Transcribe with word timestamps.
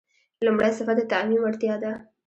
لومړی 0.45 0.71
صفت 0.77 0.95
د 0.97 1.01
تعمیم 1.11 1.39
وړتیا 1.43 1.75
ده. 1.83 1.91